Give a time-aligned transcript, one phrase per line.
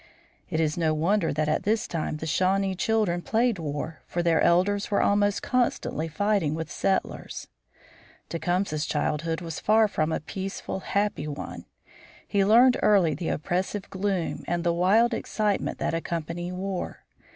[0.49, 4.41] It is no wonder that at this time the Shawnee children played war; for their
[4.41, 7.49] elders were almost constantly fighting with the settlers.
[8.27, 11.65] Tecumseh's childhood was far from a peaceful, happy one.
[12.27, 17.03] He learned early the oppressive gloom and the wild excitement that accompany war.